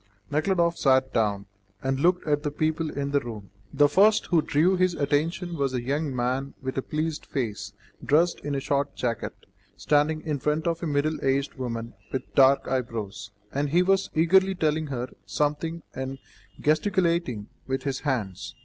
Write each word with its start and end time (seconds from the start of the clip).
Nekhludoff 0.31 0.79
sat 0.79 1.13
down, 1.13 1.45
and 1.83 1.99
looked 1.99 2.25
at 2.27 2.41
the 2.41 2.49
people 2.49 2.89
in 2.89 3.11
the 3.11 3.19
room. 3.19 3.51
The 3.71 3.87
first 3.87 4.25
who 4.25 4.41
drew 4.41 4.75
his 4.75 4.95
attention 4.95 5.55
was 5.55 5.75
a 5.75 5.83
young 5.83 6.15
man 6.15 6.55
with 6.59 6.75
a 6.79 6.81
pleasant 6.81 7.27
face, 7.27 7.71
dressed 8.03 8.39
in 8.39 8.55
a 8.55 8.59
short 8.59 8.95
jacket, 8.95 9.35
standing 9.77 10.21
in 10.21 10.39
front 10.39 10.65
of 10.65 10.81
a 10.81 10.87
middle 10.87 11.23
aged 11.23 11.53
woman 11.53 11.93
with 12.11 12.33
dark 12.33 12.67
eyebrows, 12.67 13.29
and 13.53 13.69
he 13.69 13.83
was 13.83 14.09
eagerly 14.15 14.55
telling 14.55 14.87
her 14.87 15.07
something 15.27 15.83
and 15.93 16.17
gesticulating 16.59 17.45
with 17.67 17.83
his 17.83 17.99
hands. 17.99 18.55